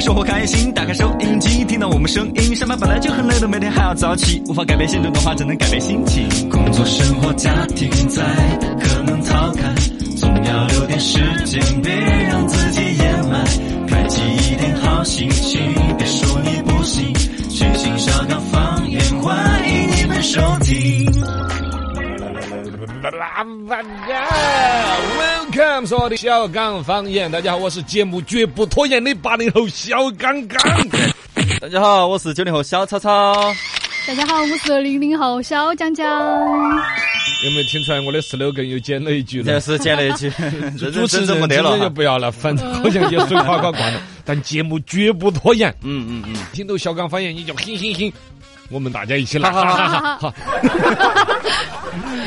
[0.00, 2.54] 生活开心，打开收音机，听到我们声音。
[2.54, 6.28] 上班本来就很累的，每天还要早起，无法改变现状的话，只能改变心情。
[6.50, 8.22] 工作、生活、家庭在，
[8.80, 9.74] 可能逃开，
[10.16, 13.44] 总要留点时间，别让自己掩埋。
[13.88, 14.20] 开启
[14.52, 15.60] 一点好心情，
[15.96, 17.14] 别说你不行，
[17.48, 21.53] 全新小刚方言，欢迎你们收听。
[23.04, 23.68] Welcome，
[25.86, 30.58] 所有的小刚方言，大家好，我是节目绝不拖延的八零后小刚刚。
[31.60, 33.34] 大家好，我是九零后小超超。
[34.06, 36.06] 大家好，我是零零后小江江。
[37.44, 39.44] 有没有听出来我的 slogan 又减了一句了？
[39.44, 40.30] 这是减了一句，
[40.90, 41.90] 主持人真没得了就。
[41.90, 44.00] 不要了，反正好像也水垮垮惯了。
[44.24, 48.10] 但节目绝不拖延，嗯嗯嗯，听到小刚方言你就哼哼哼，
[48.70, 50.34] 我们大家一起来，哈哈哈哈！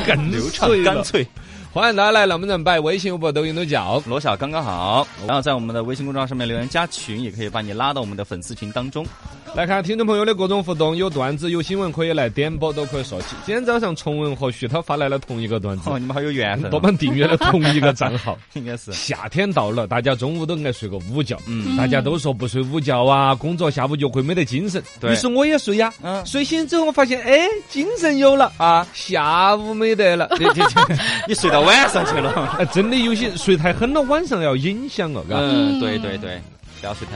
[0.06, 1.02] 更流畅干。
[1.02, 1.26] 脆，
[1.72, 4.02] 欢迎大家来龙门阵摆，微信、微博、抖音都叫。
[4.06, 5.06] 罗小刚刚好。
[5.26, 9.06] 然后在我们的微信公众号上面留言加群，也可以把你拉到我们的粉丝群当中。
[9.54, 13.34] 来看听众朋友的各种互动，有段子、有新闻可以来点播，都可以说起。
[13.44, 18.38] 今天早上崇文和徐涛发来了同一个段子哦，，你们好有缘分哦，多半订阅了同一个账号。
[18.54, 18.92] 应该是。
[18.92, 21.36] 夏天到了，大家中午都爱睡个午觉。
[21.46, 24.82] 嗯大家都说不睡午觉啊，工作下午就会没得精神。
[25.00, 25.92] 对于是我也睡呀。
[26.02, 30.28] 嗯睡醒之后，我发现，哎，精神有了啊，下午没得了。
[31.26, 32.48] 你睡到晚上去了。
[32.60, 35.36] 哎，真的有些睡太狠了，晚上要影响哦，嘎。
[35.38, 36.40] 嗯，对对对，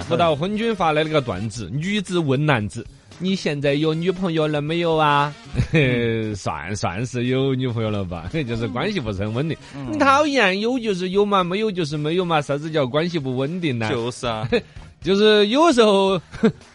[0.08, 2.86] 不到昏君发来了个段子：女子问男子。
[3.18, 5.32] 你现在有女朋友了没有啊？
[6.34, 9.56] 算算是有女朋友了吧， 就是关系不是很稳定。
[9.76, 13.88] 嗯你讨厌，有就是有嘛，没有就是没有嘛，啥子叫关系不稳定呢？
[13.90, 14.48] 就是啊，
[15.02, 16.20] 就是有时候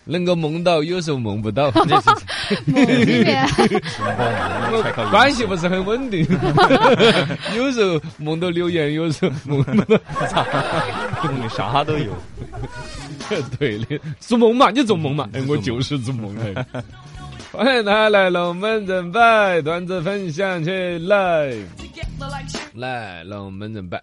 [0.03, 1.71] 能够梦到，有时候梦不到，
[2.67, 3.47] 梦里面，
[5.09, 6.27] 关系不是很稳定。
[7.55, 9.99] 有时候梦到留言，有时候梦不到。
[11.49, 12.11] 啥都有。
[13.57, 16.65] 对的，做梦嘛，你做梦嘛， 哎，我就是做梦哎。
[17.51, 20.69] 欢迎大家来龙门阵摆段子分享起
[20.99, 21.53] 来，
[22.75, 24.01] 来龙门阵摆。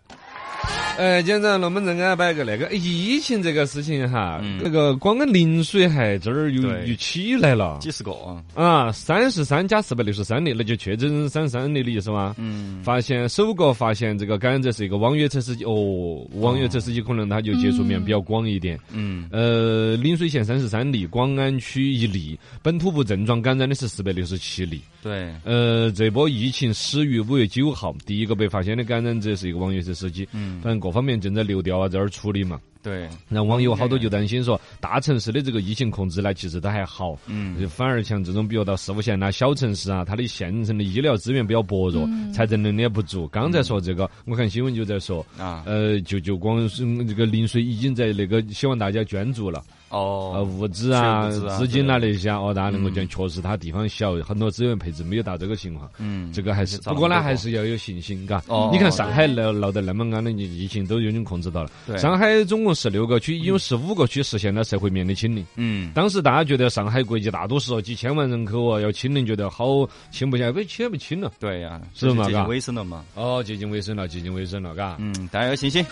[0.96, 8.42] 呃， 今天早上龙门阵给大家摆个那个疫情这个事情哈，嗯那个光跟陵水还这儿又又起来了几十个啊。
[8.54, 12.34] 啊，三十三加四百六十三例，那就确诊三十三例的意思吗？
[12.38, 18.78] 嗯，发现首个发现这个感染者是一个网约车司机，哦，网约车司机可能他就接触面比较广一点。
[18.92, 24.80] 嗯，呃，邻水县三十三例，广安区一例，本土无症状感染的是四百六十七例。
[25.02, 30.26] 对，呃，这波疫情始于五月九号，第一个被发现的感染者是一个网约车司机。
[30.32, 32.60] 嗯，反正各方面正在流调啊，这儿处理嘛。
[32.82, 37.18] 对，然后网友好多就担心说，大城市的这个疫情控制呢，其实都还好。
[37.26, 43.26] 嗯，就反而像这种，比如到四五线呐、小城市啊，它的县城的医疗资源比较薄弱，财政能力也不足。
[43.28, 55.88] 刚才说这个，我看新闻就在说，啊，呃，就就光是这个邻水已经在那个希望大家捐助了，呃，哦，物资啊、资啊资金啊那些啊，哦，大家能够捐，嗯确实它地方小，很多资源配置没有到这个情况。
[55.98, 58.70] 嗯，这个还是，不过呢，还是要有信心，嘎哦。
[58.72, 65.46] 你看上海闹闹得那么安的疫情都已经控制到了，对上海总共十六个区，已经十五个区实现了社会面的清零。
[65.56, 71.30] 嗯，当时大家觉得上海国际大都市哦，几千万人口哦，要清零，觉得好清不下来，被清不清了。
[71.38, 73.04] 对呀，是嘛嘎接近尾声了嘛。
[73.14, 74.96] 哦，接近尾声了，接近尾声了，嘎。
[74.98, 75.84] 嗯，大家有信心。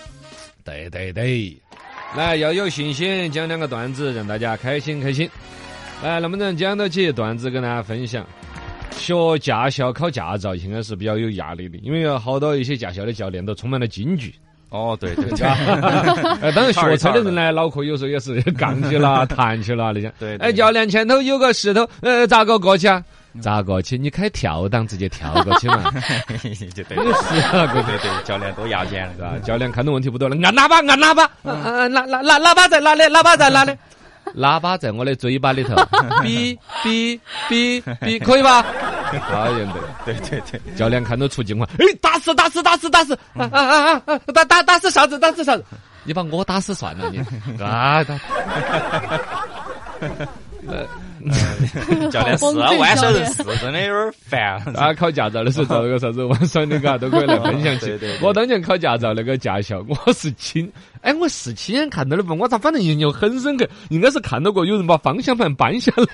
[0.65, 1.57] 对对对，
[2.17, 5.29] 来要有信心，讲两个段子，让大家开心开心。
[6.03, 8.27] 来，能不能讲到起段子跟大家分享？
[8.91, 14.35] 学驾校考驾照应该是比较有压力的，因为有好多一些驾校的教练都充满了京剧。
[14.69, 15.47] 哦，对对对，
[16.41, 20.13] 呃， 当然学车的人呢，脑壳有时候也是 杠起了、弹起了那些。
[20.19, 23.03] 对对哎，教练前头有个石头，呃，咋个过去啊？
[23.41, 23.97] 咋过去？
[23.97, 25.85] 你开跳档直接跳过去嘛。
[26.75, 29.33] 就对，是啊，对对对，教练多牙尖是吧？
[29.45, 33.03] 教练看到问题不多了，按喇叭，按喇叭，嗯嗯，喇喇喇喇叭在哪里？
[33.05, 33.73] 喇叭在哪里？
[34.37, 35.75] 喇叭在我的嘴巴里头，
[36.23, 38.65] 哔哔哔哔，可以吧？
[39.29, 39.75] 讨厌的。
[40.05, 44.19] 对对对，教练看到出境况，哎，打死打死打死打死，啊啊啊啊！
[44.33, 45.19] 打打打死啥子？
[45.19, 45.65] 打死啥子？
[46.05, 47.19] 你把我打死算了，你
[47.63, 48.19] 啊打。
[52.11, 54.61] 教练是啊，万岁人是真的有点烦。
[54.73, 58.19] 大家考驾照的时候遭那个啥子玩耍的，嘎，都可以来分享起对对。
[58.19, 60.71] 对我当年考驾照那个驾校，我是亲，
[61.03, 62.35] 哎，我是亲眼看到的不？
[62.37, 63.67] 我咋反正印象很深刻？
[63.91, 66.05] 应该是看到过有人把方向盘搬下来，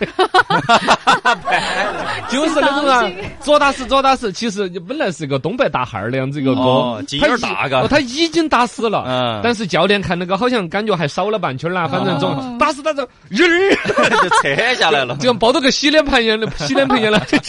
[2.29, 3.11] 就是那种啊，
[3.41, 4.33] 左打死左打死。
[4.33, 9.05] 其实本来是一个东北大汉儿那样子一个歌哦，劲儿大嘎哦他已经打死了。
[9.06, 15.17] 嗯但是教练看那个好像感觉还少了半圈儿啦，反正总哦打死打死，人儿 就扯下来了。
[15.17, 17.20] 就像抱到个洗脸盆一样的洗脸盆一样的。
[17.20, 17.40] 对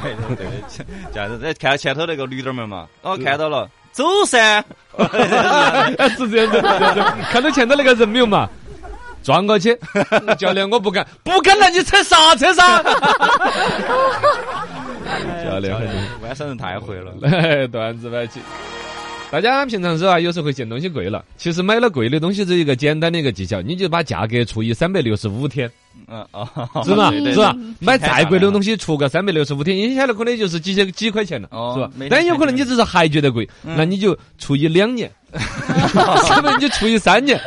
[0.00, 0.46] 对对对，
[1.12, 4.64] 这样子，看到前头那个绿灯门嘛，哦，看到了，走噻，
[6.16, 6.60] 是这样子，
[7.30, 8.48] 看到前头那个人没有嘛？
[9.22, 9.78] 撞过去，
[10.36, 12.82] 教练我不敢，不敢那你踩刹车噻。
[15.44, 15.76] 教练。
[16.22, 17.12] 外省人太会了。
[17.68, 18.40] 段子摆起。
[19.30, 21.24] 大家平常时候啊，有时候会嫌东西贵了。
[21.36, 25.70] 其实买了贵的东西，只有一个简单的一个技巧，你就把价格除以三百六十五天，
[26.12, 26.46] 嗯哦，
[26.84, 27.10] 是吧？
[27.10, 27.74] 是吧嗯？
[27.80, 36.54] 买再贵的东西，除个三百六十五天，一下来可能就是几千几块钱了，哦是吧但有可能你只是还觉得贵，嗯那你就除以两年，是不是？
[36.54, 37.40] 你就除以三年，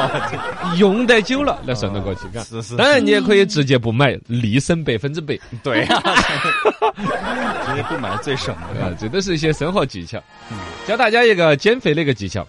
[0.76, 2.42] 用得久了，那算得过去，嘎。
[2.42, 5.38] 是是，当然，你也可以直接不买，立省百分之百。
[5.62, 6.02] 对啊，
[7.66, 8.84] 直接不买最省的。
[8.84, 10.22] 啊，这都是一些生活技巧。
[10.86, 12.46] 教大家一个减肥的一个技巧：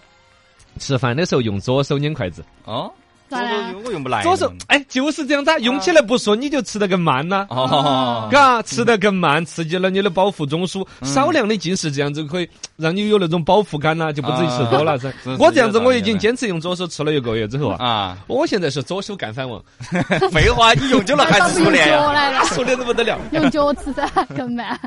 [0.78, 2.90] 吃饭的时候用左手捏筷子，哦，
[3.28, 4.22] 咋了我我用不来。
[4.22, 7.46] 左手哎就是这样子啊，用起来不顺，你就吃得更慢呐。
[7.50, 15.12] 哦，嘎，吃得更慢，刺激了你的饱腹中枢，少量的进食，这样子可以让你有那种饱腹感呐，就不至于吃多了噻。
[15.38, 19.62] 我这样子，我已经坚持用左手吃了一个月之后啊，啊，我现在是左手干饭王，
[20.32, 21.98] 废话，你用久了还是熟练呀？
[21.98, 23.18] 脚来了，熟练的不得了。
[23.32, 24.78] 用脚吃噻，更慢。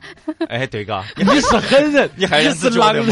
[0.47, 3.05] 哎，对嘎，你是狠人，你还你是狼人。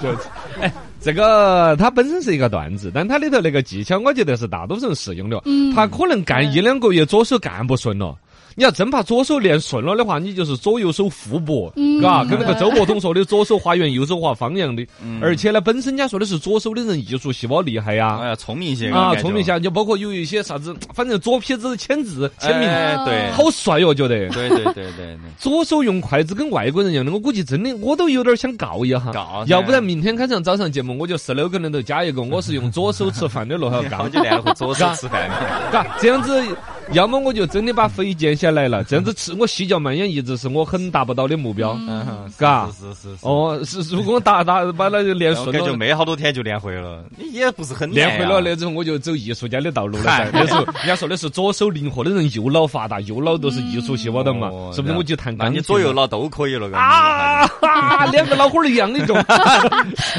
[0.00, 0.18] 就是，
[0.60, 0.72] 哎，
[1.02, 5.42] 这个它本身是一个段子，但它里头那个技巧，我觉得是大多数人适用的。
[5.46, 8.16] 嗯他可能干一两个月，左手干不顺了。
[8.54, 14.86] 你要真把左手练顺了的话，你就是左右手互搏，嗯嘎，跟那个周伯通说的“左手画圆，右手画方”一样的。
[15.02, 24.28] 嗯而且呢，本身人家说的是左手的人艺术细胞厉害呀哎，呀，聪明一些啊，聪明一下，就包括有一些啥子，反正左撇子签字签名，哎对，好帅哦，觉得。
[24.30, 28.98] 对对对对对， 左手用筷子跟外国人一样的，我估计真的我都有点想告一下。
[29.12, 34.08] 告要不然明天开场早上节目我就十六个人头加一个，我是用左手吃饭的了，还要告然后。
[34.12, 35.36] 就练了会左手吃饭的。
[35.72, 36.42] 嘎，这样子，
[36.92, 41.76] 要么我就真的把肥减下来了，这样子吃我细嚼慢咽一直是我很达不到的目标。
[41.88, 43.18] 嗯哼，嘎是是是是。
[43.22, 45.76] 哦，是如果打打把那个练我感觉顺了。
[45.76, 50.30] 没好多天就练会了，你也不是很练会了呀那种，我就走艺术家的道路了噻嗨。
[50.32, 54.94] 那时候人家说的是左手灵活的人，右脑发达，右脑都是艺术细胞的嘛哦，是不是？
[54.94, 55.54] 我就弹钢琴。
[55.54, 59.16] 那你左右脑都可以了，啊，哈两个脑壳儿一样的重，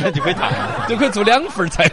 [0.01, 0.51] 那就可以弹。
[0.89, 1.87] 就可以做两份儿菜。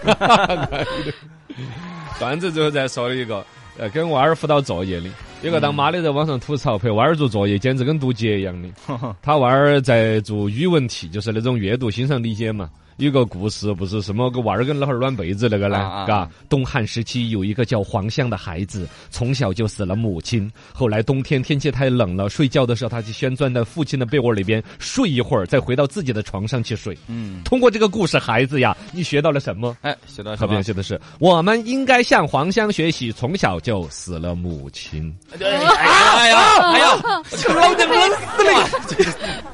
[2.18, 3.44] 段子最后再说了一个，
[3.80, 5.08] 呃，跟娃儿辅导作业的，
[5.40, 8.68] 有个当妈的在网上吐槽，陪娃儿做作业简直跟读节一样的。
[9.22, 12.68] 他娃儿在做语文题，就是那种阅读欣赏理解嘛。
[13.00, 20.50] 有个故事，不是什么个娃儿跟老汉儿暖被子那个呢啊东汉时期有一个叫黄香的孩子，从小就死了母亲。
[20.72, 26.96] 后来冬天天气太冷了，睡觉的时候他就先钻到父亲的被窝里边睡一会儿，再回到自己的床上去睡。
[27.08, 29.74] 嗯，通过这个故事，孩子呀，你学到了什么？
[29.80, 30.62] 哎，学到什特别么？
[30.62, 35.10] 写的是，我们应该向黄香学习，从小就死了母亲。
[35.40, 36.38] 哎呀哎呀
[36.72, 37.02] 哎呀，
[37.48, 38.68] 老娘冷死了！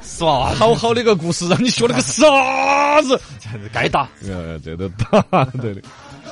[0.01, 3.19] 耍好好的一个故事，让你学了个啥子？
[3.73, 4.07] 该打。
[4.27, 5.81] 呃，这都打对的。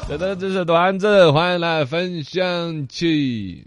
[0.08, 3.66] 这都只是段子，欢迎来分享起。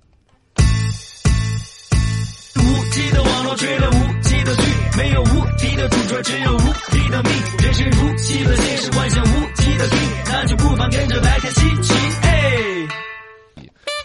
[2.57, 4.63] 无极的网络追了无极的剧，
[4.97, 5.27] 没有无
[5.59, 6.59] 敌的主角，只有无
[6.91, 7.33] 敌的命。
[7.63, 11.95] 人生如戏的现实，幻想无极的 king，那就不妨跟着来看稀奇。
[12.23, 12.33] 哎，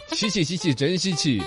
[0.09, 1.43] 稀奇稀奇，真稀奇！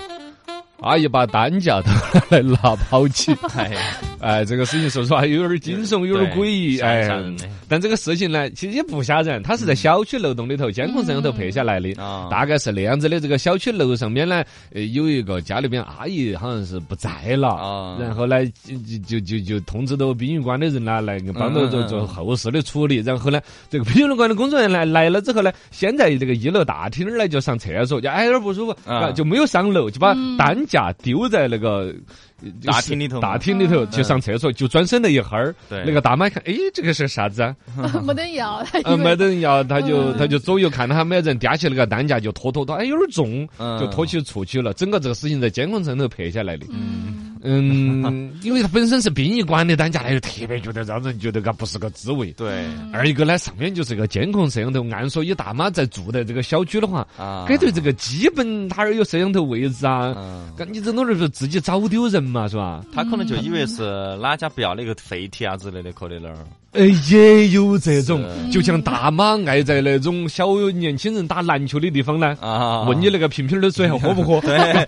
[0.82, 1.90] 阿姨把担架都
[2.28, 3.80] 来拿跑起，哎呀，
[4.18, 7.36] 哎，这个事情说实话有点惊悚，有点诡异，哎吓人。
[7.68, 13.20] 但这个事情呢，其实也不吓人，它是在小区楼栋里头监控摄像头拍下来的，啊大概是那样子的。
[13.20, 14.42] 这个小区楼上面呢，
[14.72, 22.96] 呃，有一个家里边阿姨好像是不在了，啊然后呢，就就就就通知到殡仪馆的人呢来帮着做做后事的处理。
[22.98, 28.76] 然后呢，这个殡仪馆的工作人员来来了之后呢，先在这个一楼大厅儿呢就上厕所，就哎有点不舒服，
[29.14, 31.94] 就没有上楼，就把嗯担架丢在那个。
[32.42, 37.56] 就是大厅里头大厅里头去上厕所，就转身了一哈儿，对那个大妈一看，哎，这个是啥子啊？
[38.04, 44.72] 没得人要，他 没得人要，他就嗯他就左右看到他没人，掂起那个担架就拖拖拖，哎，有点重，嗯就拖起出去了。
[44.74, 46.66] 整个这个事情在监控摄像头拍下来的。
[46.70, 52.32] 嗯，嗯，因为它本身是殡仪馆的单价，那就特别觉得让人觉得它不是个滋味。
[52.32, 62.84] 对二一个呢，上面就是个监控摄像头，按说以大妈在住在这个小区的话，啊，该对这个基本它儿有摄像头位置啊，嗯，干你这种人是自己找丢人嘛，是吧？
[62.92, 66.36] 他可能就以为是哪家不要那个废铁啊之类的，搁在那儿。
[66.76, 74.40] 哎，也有这种，就像大妈爱在那种小年轻人打篮球的地方呢，啊，问你那个瓶瓶的水还喝不喝？
[74.46, 74.86] 对，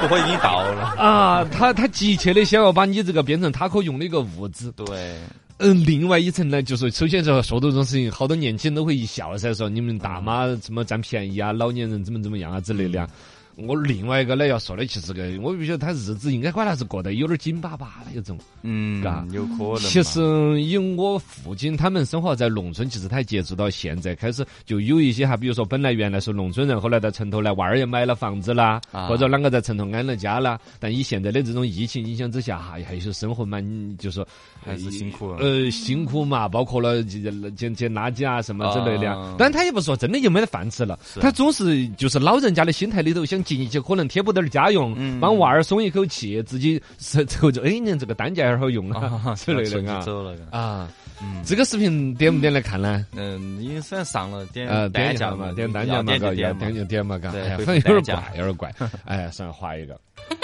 [0.00, 0.94] 不喝已经到了。
[0.98, 4.70] 啊，他他急切的想要把你这个变成他可用的一个物质。
[4.72, 4.86] 对，
[5.58, 13.08] 嗯，另外一层呢，就是首先说说到这种事情，好多年轻人都会一笑噻，说你们大妈怎么占便宜啊，老年人怎么怎么样啊之类的啊。
[13.66, 18.38] 我另外一个呢要说的，其实个我不晓得他日子应该管他是过得有点紧巴巴的有种。
[18.62, 19.78] 嗯嘎，有可能。
[19.78, 20.20] 其实
[20.60, 30.58] 以我父亲他们生活在农村，其实他接触到现在开始就有一些哈，比如说本来原来是农村人，后来到城头来，娃儿也买了房子啦，啊或者啷个在城头安了家啦。
[30.78, 33.64] 但以现在的这种疫情影响之下，哈，还是生活蛮
[33.96, 34.26] 就说
[34.64, 39.36] 还是辛苦了呃，辛苦嘛，包括了捡捡捡垃圾啊什么之类的啊啊。
[39.38, 50.00] 但他也不说真的就没得饭吃了，他总是就是老人家的心态里头想尽一些可能贴补点儿家用，嗯帮娃儿松一口气，自己是凑着，哎，你看这个单价还好用啊 啊 之类的啊。
[50.02, 50.36] 走了。
[50.50, 50.86] 啊，
[51.22, 53.06] 嗯这个视频点不点来看呢？
[53.16, 58.74] 嗯，因为虽然上了点呃，点单价嘛，点单价嘛，嘎，要点就点嘛嘎，哎呀，反正有点怪，有点怪。
[59.06, 59.98] 哎，算划一个，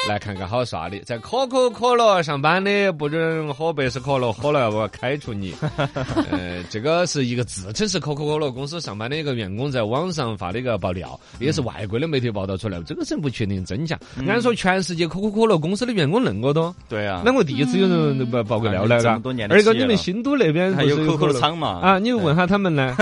[0.08, 5.54] 来看看好耍的，在可口可乐上班的不准喝百事可乐，喝了我要开除你。
[6.30, 13.98] 呃，这个是一个自称是可口可乐公司上班的一个员工在网上发的一个爆料，也是外国的媒体报道出来，这个是不确定真假。
[14.28, 19.48] 按说全世界可口可乐公司的员工那么多，对啊，那我第一次有人爆爆个料来嘎这么多年。
[19.48, 22.94] 的二个企业了你们新都那边还有可口可乐厂嘛啊，你问下他们呢。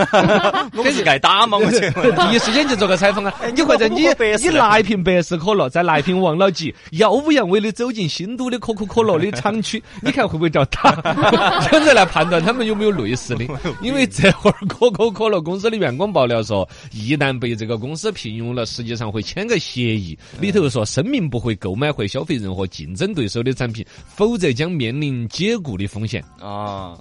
[0.76, 1.80] 我们是挨打嘛，我去。
[2.22, 3.34] 第一时间就做个采访啊！
[3.54, 4.02] 你或者你
[4.40, 10.92] 你拿一瓶百事可乐，再拿一瓶王老吉，耀武扬威的走进新都的可口可乐的厂区， 你看会不会找他？
[11.66, 13.44] 这样子来判断他们有没有类似的。
[13.80, 26.22] 因为这会儿可口可乐公司的员工爆料说，一旦被这个公司聘用了，实际上会签个协议，里头说声明不会购买或消费任何竞争对手的产品，否则将面临解雇的风险。
[26.40, 26.98] 啊，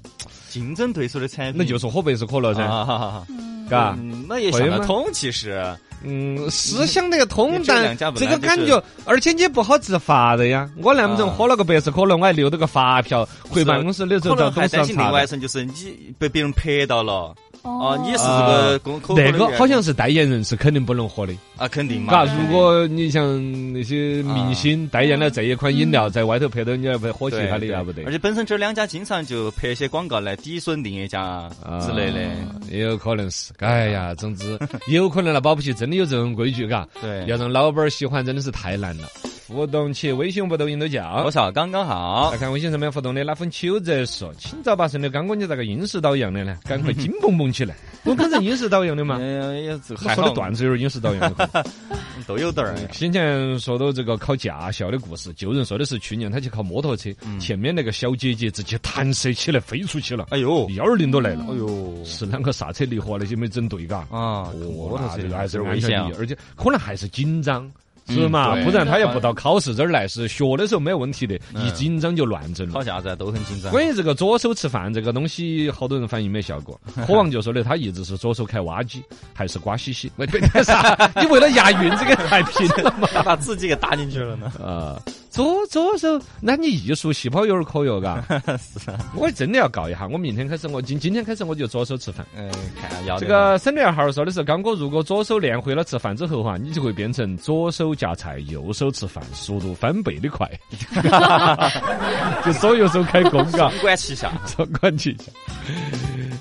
[0.50, 3.26] 竞争对手的产品，那就是喝百事可乐噻，啊，
[3.70, 3.94] 嘎。
[4.00, 5.62] 嗯那也会吗想得通，其实
[6.04, 10.70] 嗯，是想得通，但这个感觉，而且你也不好执法的呀。
[10.78, 15.12] 我难不成啊喝了个百事可乐，我还留了个发票，回办公室的时候可找董事长能还担心另。
[15.12, 15.74] 外一层，就是你
[16.18, 22.12] 被别人拍到了啊，你是这啊个公口口那个好像是代言人是肯定不能喝的，啊，肯定嘛。
[22.12, 22.26] 嘎。
[22.26, 23.42] 如果你像
[23.72, 28.12] 那些明星代言了这一款饮料，嗯在外头拍到，你要不喝其他的要不得而。
[28.12, 31.50] 且本身这两家经常就拍一些广告来抵损另一家
[31.82, 32.20] 之类的。
[32.22, 33.52] 啊也有可能是。
[33.60, 36.88] 哎呀，总之 也有可能了，保不齐真的有这种规矩，嘎。
[37.02, 39.08] 对，要让老板儿喜欢，真的是太难了。
[39.52, 41.30] 互动起，微信、不抖音都叫多。
[41.30, 42.38] 少刚刚好来。
[42.38, 46.58] 看微信上面互动的那封秋子说：“清早八晨的刚刚，你咋个阴世岛一样的呢？
[46.64, 47.76] 赶快金蹦蹦起来！
[48.06, 49.18] 我刚才阴世岛一样的嘛。
[49.20, 51.66] 嗯，也这我说还好的段子有点阴世岛一样的。
[52.28, 52.76] 都有点儿。
[52.92, 61.46] 先前说到这个考驾校的故事，旧人说的是去年他去考摩托车，前面那个小姐姐直接弹射起来飞出去了，哎呦，幺二零都来了。
[61.50, 63.98] 哎呦，是啷个刹车离合那些没整对，嘎。
[63.98, 67.70] 啊，哦摩托车还是有危险啊安全第一，而且可能还是紧张。
[68.12, 68.56] 是嘛？
[68.64, 72.74] 不然他也不到考试这儿来，是学的时候没问题的，嗯一紧张就乱整了。
[72.74, 73.72] 考驾照都很紧张。
[73.72, 76.80] 关于这个左手吃饭这个东西，好多人反映没效果。
[77.08, 79.04] 火王就说的，他一直是左手开挖机，
[79.34, 80.12] 还是瓜兮兮。
[80.18, 81.12] 为为啥？
[81.20, 83.08] 你为了押韵，这个太拼了嘛？
[83.24, 84.52] 把自己给打进去了呢。
[84.64, 85.00] 啊，
[85.32, 88.22] 左左手，那你艺术细胞有点可哟，嘎。
[88.60, 92.28] 是啊，我真的要告一下，我明天开始，我今今天开始我就左手吃饭。
[92.36, 100.46] 嗯，看要这个省略号说的是，刚哥，如果左手练会了吃饭之后哈，你就会变成左手夹菜，右手吃饭，速度翻倍的快。
[102.44, 103.70] 就左右手开工，嘎。
[103.70, 104.34] 双管齐下。
[104.46, 105.32] 双管齐下。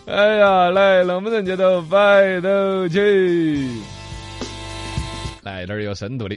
[0.06, 3.70] 哎呀，来，能不能接到摆头去，
[5.42, 6.36] 来点儿有深度的。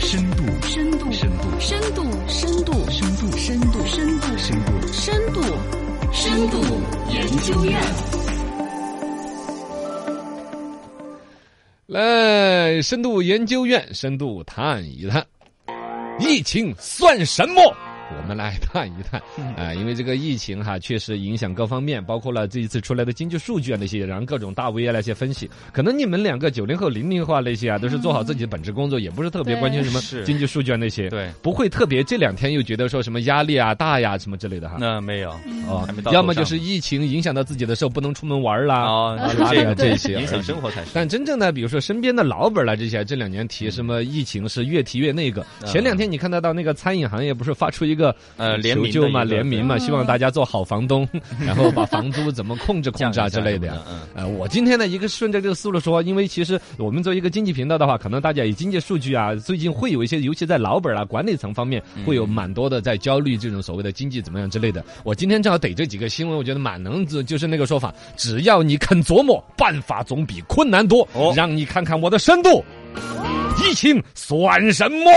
[0.00, 5.42] 深度，深度，深度，深度，深度，深度，深度，深度，深度，深度，
[6.12, 6.62] 深度
[7.10, 7.82] 研究院。
[11.88, 15.26] 来，深度研究院深度探一探，
[16.20, 17.76] 疫情算什么？
[18.16, 19.20] 我们来探一探
[19.56, 25.48] 啊、因为这个疫情哈，确实影响各方面，包括了这一次出来的经济数据啊那些，然后各种大 V 啊那些分析。
[25.72, 34.76] 可能你们两个九零后、零零后啊那些啊，都是做好自己的本职工作，也不是特别关心什么经济数据啊那些，对，不会特别这两天又觉得说什么压力啊大呀什么之类的哈。
[34.80, 35.30] 那没有
[35.68, 40.90] 哦还没到要么就是疫情影响到自己的时候不能出门玩儿啦，哦啊，这些影响生活才是。
[40.94, 45.42] 但真正的，比如说身边的老本儿啦，这些这两年提什么疫情是越提越那个。
[45.62, 47.99] 嗯前两天你看得到那个餐饮行业不是发出一个
[48.36, 51.08] 呃联名的求救嘛，联名嘛，希望大家做好房东，
[51.44, 53.74] 然后把房租怎么控制控制啊之类的呀。
[53.88, 64.84] 嗯，呃，我今天呢，一个顺着这个思路说，因为其实我们作为一个经济频道的话，可能大家以经济数据啊，最近会有一些，尤其在老本啊、管理层方面，嗯会有蛮多的在焦虑这种所谓的经济怎么样之类的。
[65.04, 71.06] 我今天正好逮这几个新闻，我觉得蛮能，就是那个说法，只要你肯琢磨，办法总比困难多。
[71.12, 72.62] 哦让你看看我的深度，
[73.62, 75.10] 疫情算什么？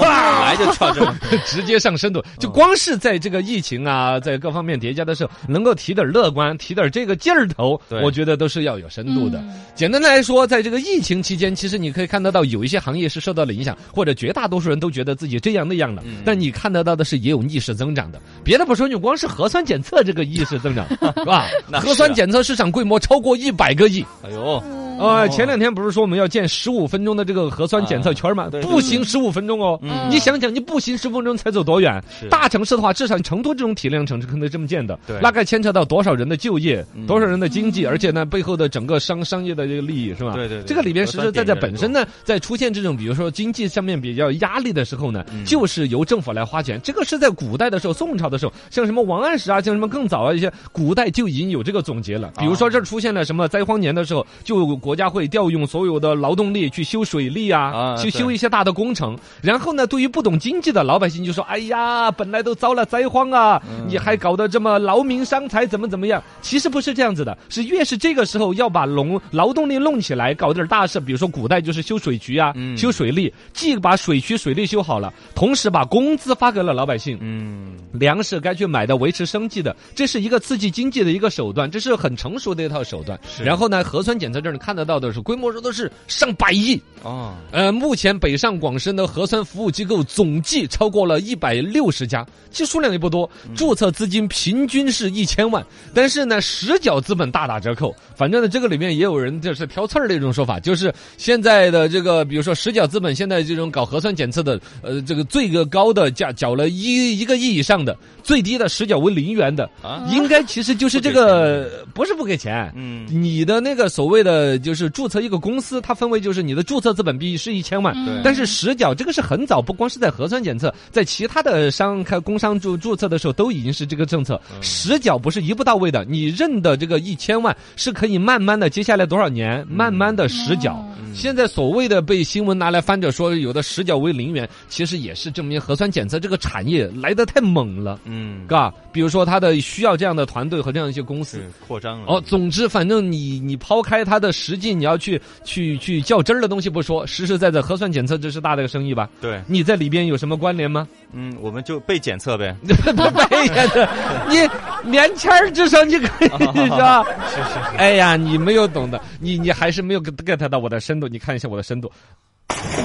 [0.00, 1.14] 哇， 来就跳这儿，
[1.46, 9.38] 直接上深度，就光是在这个疫情啊，在各方面叠加的时候，能够提点乐观，提点这个劲儿头，我觉得都是要有深度的。
[9.38, 18.20] 嗯简单的来说，在这个疫情期间，其实你可以看得到有一些行业是受到了影响，或者绝大多数人都觉得自己这样那样的，但你看得到的是也有逆势增长的。
[18.44, 21.46] 别的不说，你光是核酸检测这个逆势增长，是吧？
[21.80, 24.04] 核酸检测市场规模超过一百个亿。
[24.22, 24.62] 哎呦，
[24.98, 28.48] 呃，前两天不是说我们要建十五分钟的这个核酸检测圈吗？
[28.48, 29.79] 啊对步行十五分钟哦。
[29.82, 32.02] 嗯你想想，你步行十分钟才走多远？
[32.28, 40.34] 大城市的话，至少成都这种体量城市可能这么建的，对大概牵扯到多少人的就业，嗯多少人的经济，而且呢，背后的整个商商业的这个利益是吧？
[40.34, 46.80] 对对对这个里边实实在在本身呢，在出现这种比如说经济上面比较压力的时候呢，嗯就是由政府来花钱。
[46.82, 52.32] 这个是在古代的时候，宋朝的时候，像什么王安石啊，像什么更早啊一些古代就已经有这个总结了。
[52.38, 59.16] 比如说这儿出现了什么灾荒年的时候，就国家会调用所有的劳动力去修水利啊，去修一些大的工程。
[59.42, 77.18] 然后呢，对于不懂经济的老百姓就说：“哎呀，本来都遭了灾荒啊，嗯你还搞得这么劳民伤财，怎么怎么样？”其实不是这样子的，是越是这个时候要把农劳动力弄起来，搞点大事，比如说古代就是修水渠啊，嗯修水利，既把水渠水利修好了，同时把工资发给了老百姓。
[77.20, 83.18] 嗯，粮食该去买的，维持生计的，这是一个刺激经济的一个手段，这是很成熟的一套手段。
[83.28, 86.80] 是然后呢，核酸检测证你看得到的是规模都是上百亿。
[87.02, 97.92] 哦，呃，目前北上广深的核酸服务机构总计超过了一百六十家，其实数量也不多，注册资金平均是一千万，但是呢，实缴资本大打折扣。
[98.14, 113.08] 反正呢，这个里面也有人就是挑刺儿的一种说法，就是现在的这个，比如说实缴资本，现在这种搞核酸检测的，呃，这个最高的价缴了一一个亿以上的，最低的实缴为零元的，啊应该其实就是这个不是不给钱，嗯。
[113.10, 118.20] 你的那个所谓的就是注册一个公司，它分为就是你的注册资本必须是一千万，对。
[118.22, 124.40] 但是实缴这个是很早，不光是在核酸检测，在其他的商开工商注注册的时候都已经是这个政策。
[124.60, 130.74] 实缴不是一步到位的，你认的这个一千万是可以慢慢的，接下来多少年慢慢的实缴。
[130.74, 137.98] 哦现在所谓的被新闻拿来翻着说有的实缴为零元，其实也是证明核酸检测这个产业来的太猛了。
[138.04, 149.10] 嗯，嘎，比如说它的需要这样的团队和这样一些公司，扩张了，哦，总之，反正你你抛开它的实际，你要去去去较真儿的东西不说，实实在在核酸检测这是大的个生意吧？
[149.20, 150.86] 对，你在里边有什么关联吗？
[151.12, 153.88] 嗯，我们就被检测呗， 被检测，
[154.28, 156.28] 你棉签儿至少你可以
[156.64, 157.04] 是吧？
[157.28, 161.08] 是是，哎呀，你没有懂的，你你还是没有 get 到我的深度。
[161.08, 161.90] 你看一下我的深度，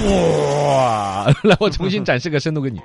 [0.07, 1.25] 哇！
[1.43, 2.81] 来，我重新展示个深度给你。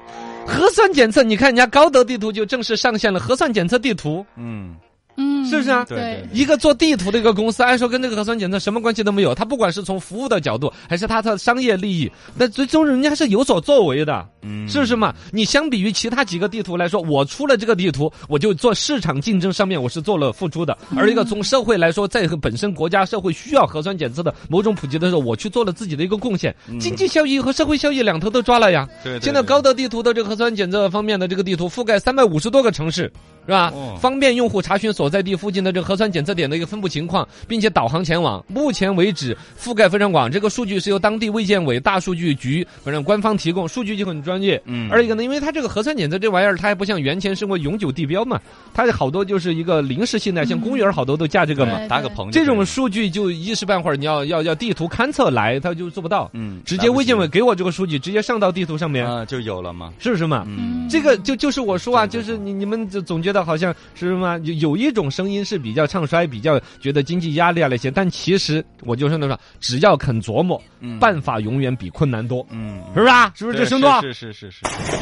[0.47, 4.25] 核酸检测，你看人家高德地图就正式上线了核酸检测地图。
[4.37, 4.75] 嗯，
[5.21, 9.35] 嗯，是不是啊对对一个做地图的一个公司，按说跟这个核酸检测什么关系都没有。
[9.35, 15.15] 他不管是从服务的角度，还是他的商业利益，那最终人家是有所作为的，嗯是不是嘛？
[15.31, 20.77] 你相比于其他几个地图来说，我出了这个地图，我就做市场竞争上面我是做了付出的。
[20.97, 28.89] 而一个从社会来说，在本身国家社会需要核酸检测的某种普及的时候，我去做了自己的一个贡献，经济效益和社会效益两头都抓了呀。
[29.05, 33.13] 对，现在高德地图的这个核酸检测方面的这个地图覆盖三百五十多个城市，
[33.51, 33.73] 是吧？
[33.75, 38.43] 哦方便用户查询所在地附近的这个核酸检测点的一个分布情况，并且导航前往。
[38.47, 44.61] 目前为止覆盖非常广，这个数据是由当地卫健委大数据局反正官方提供，数据就很专业。
[44.67, 48.41] 嗯二一个呢，因为它这个核酸检测这玩意儿，它还不像原前是个永久地标嘛，
[48.73, 51.77] 它好多就是一个临时性的，像公园儿好多都架这个嘛。
[51.79, 56.31] 对搭个棚这种数据就一时半会儿你要要要地图勘测来，它就做不到。
[56.33, 60.45] 嗯，直接卫健委给我这个数据，直接上到地图上面，啊就有了嘛，是不是嘛？
[60.47, 64.39] 嗯，这个就就是我说啊，就是你你们就总觉得好像是吗？
[64.45, 73.33] 有有一种声音是比较唱衰，比较觉得经济压力啊那些，但其实我就是那说，只要肯琢磨，嗯办法永远比困难多，嗯，是不是啊？
[73.35, 74.01] 是不是这对深度啊？
[74.01, 74.59] 是是是是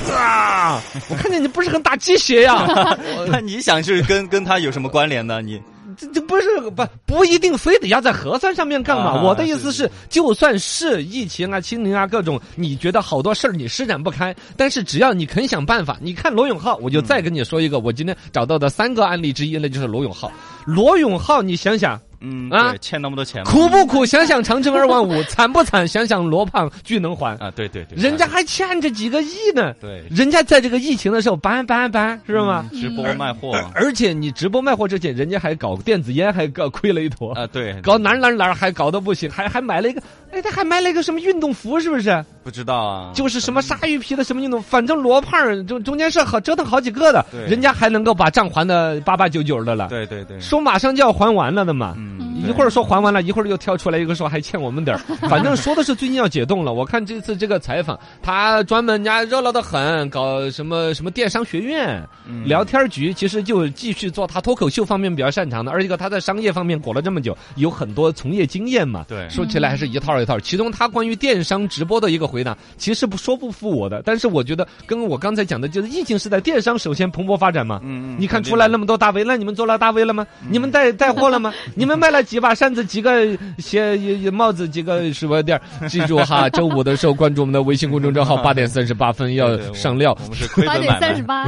[0.06, 0.80] 是，啊！
[1.10, 2.66] 我看见你不是很打鸡血呀，
[3.28, 5.40] 那你想是跟跟他有什么关联呢？
[5.42, 5.60] 你
[5.98, 9.18] 这这不是不不一定非得要在核酸上面干嘛？
[9.18, 20.30] 啊我的意思是是，就算是疫情啊、清零啊各种，你觉得好多事儿你施展不开，但是只要你肯想办法，你看罗永浩，我就再跟你说一个，我今天找到的三个案例之一，那就是罗永浩。
[20.64, 24.04] 罗永浩，你想想，嗯啊对，欠那么多钱，苦不苦？
[24.04, 25.86] 想想长城二万五， 惨不惨？
[25.86, 29.72] 想想罗胖巨能还，啊，对对对，人家还欠着几个亿呢。
[29.80, 32.64] 对人家在这个疫情的时候搬搬搬，是吗？
[32.72, 37.32] 嗯直播卖货而且你直播卖货之前，人家还搞电子烟，还搞亏了一坨。
[37.34, 40.00] 啊，对，搞哪哪哪还搞得不行，还还买了一个，
[40.32, 42.24] 哎，他还买了一个什么运动服，是不是？
[42.42, 49.88] 不知道啊，就是什么鲨鱼皮的什么运动，反正罗胖儿中中间是好折腾好几个的，对人家还能够把账还的八八九九的了。
[49.88, 51.94] 对对对，说马上就要还完了的嘛。
[51.96, 52.07] 嗯
[52.46, 56.72] 一会儿说还完了，一会儿又跳出来一个说还欠我们点儿， 反正说的是最近要解冻了。
[56.72, 69.04] 我看这次这个采访，他专门人家热闹的很，搞什么什么电商学院、嗯聊天局，其实就继续做他脱口秀方面比较擅长的，而且他在商业方面裹了这么久，有很多从业经验嘛。
[69.08, 70.38] 对说起来还是一套一套。
[70.38, 77.80] 其中他关于电商直播的一个回答，其实不说不服我的，但是我觉得跟我刚才讲的，就是疫情时代电商首先蓬勃发展嘛。
[77.82, 80.26] 嗯嗯你看出来那么多大 V，那你们做了大 V 了吗？
[80.48, 81.52] 你们带带货了吗？
[81.74, 83.96] 你们卖了几把扇子、几个鞋、
[84.30, 85.88] 帽子、几个什么店儿？
[85.88, 90.16] 记住哈，周五的时候关注我们的微信公众账号， 八点三十八分要上料。
[90.22, 91.22] 我们是亏八点三十。
[91.22, 91.44] 八，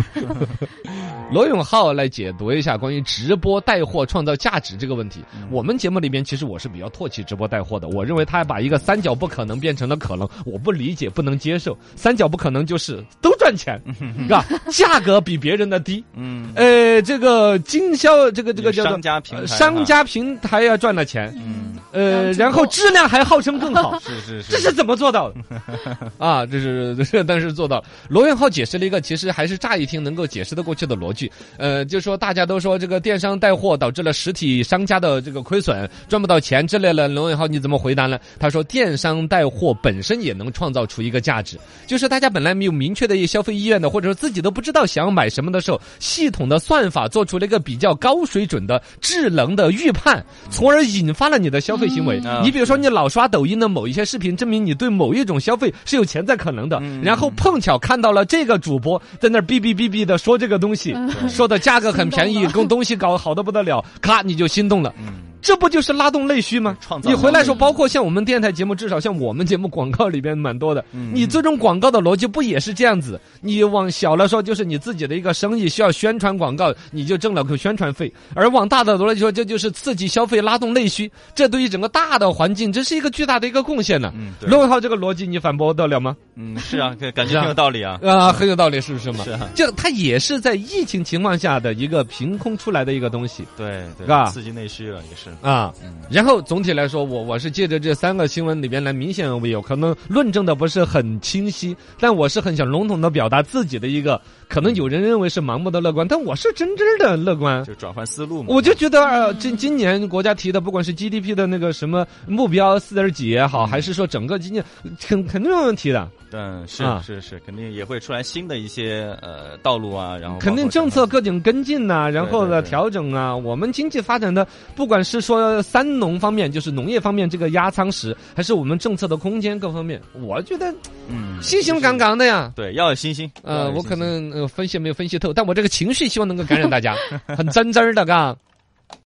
[1.32, 5.24] 罗永浩来解读一下关于直播带货创造价值这个问题。
[5.50, 7.88] 我们节目里边，其实我是比较唾弃直播带货的。
[7.88, 11.76] 我认为他把一个三角不可能变成了可能，我不理解，不能接受。
[11.94, 13.80] 三角不可能就是都赚钱，
[14.18, 14.44] 是吧？
[14.70, 23.98] 价格比别人的低，嗯，呃，这个经销这个这个叫做商家平商家平台要赚了钱，嗯，呃，然后质量还号称更好。
[24.04, 25.36] 是是是，这是怎么做到的？
[26.18, 27.84] 啊，这是 这是，但是做到了。
[28.08, 31.30] 罗永浩解释了一个，其实还是乍一听能够解释得过去的逻辑。
[31.56, 37.06] 呃，就说大家都说这个电商带货导致了实体商家的这个亏损，赚不到钱之类的。
[37.08, 38.18] 罗永浩你怎么回答呢？
[38.38, 52.20] 他说，电商带货本身也能创造出一个价值，就是大家本来没有明确的一个消费意愿的，或者说自己都不知道想要买什么的时候，系统的算法做出了一个比较高水准的智能的预判，从而引发了你的消费行为。
[52.24, 56.78] 嗯你比如说，你老刷抖音的某一些视频，证明你对某一种消费是有潜在可能的。
[56.82, 60.94] 嗯然后碰巧看到了这个主播在那儿哔哔哔哔的说这个东西，
[61.28, 64.94] 说的价格很便宜心动，了跟东西搞好的不得了，咔你就心动了。
[65.40, 66.76] 嗯，这不就是拉动内需吗？
[66.80, 70.84] 创造你回来说，包括像我们电台节目，至少像我们节目广告里边蛮多的。
[70.92, 73.20] 嗯你这种广告的逻辑不也是这样子？
[73.40, 81.10] 你往小了说，就是你自己的一个生意需要宣传广告，你就挣了个宣传费；而往大的逻辑说，这就是刺激消费、拉动内需。
[81.34, 84.12] 这对于整个大的环境，这是一个巨大的一个贡献呢。
[84.14, 86.16] 嗯对罗永浩这个逻辑，你反驳得了吗？
[86.36, 87.98] 嗯是啊，感感觉很有道理啊。
[88.02, 89.24] 啊，很有道理，是不是嘛？
[89.24, 95.29] 是啊，就它也是在疫情情况下的一个凭空出来的一个东西对对是吧，刺激内需了也是。
[95.42, 95.72] 啊。
[95.82, 107.64] 嗯然后总体来说，我我是借着这三个新闻里边来，明显有可能论证的不是很清晰，但我是很想笼统的表达自己的一个，可能有人认为是盲目的乐观，但我是真真的乐观。
[107.64, 108.48] 就转换思路嘛。
[108.48, 114.60] 我就觉得，呃，今今年国家提的，不管是 GDP 的那个什么目标四点几也好，还是说整个经济，
[115.00, 116.10] 肯肯定没有问题的。
[116.32, 123.36] 嗯，是啊是是，肯定也会出来新的一些呃道路啊，然后肯定政策各种跟进呐、然后呢对对调整啊。
[123.36, 130.72] 我们经济发展的，不管是说三农方面，就是农业方面这个压舱石，还是我们政策的空间各方面，我觉得
[131.08, 132.52] 嗯，信心杠杠的呀。
[132.56, 133.30] 对，要有信心。
[133.44, 136.94] 要呃，我可能呃分析没有分析透，但我这个情绪希望能够感染大家，
[137.26, 138.36] 很真真儿的，嘎。